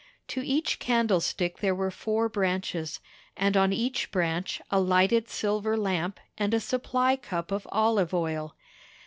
[0.29, 2.99] To each candlestick there were four branches,
[3.37, 8.55] and on each branch a lighted silver lamp and a supply cup of olive oil.